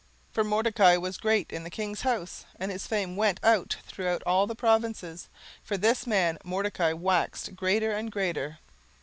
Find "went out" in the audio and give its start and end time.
3.15-3.77